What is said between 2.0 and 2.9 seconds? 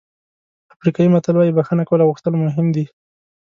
او غوښتل مهم دي.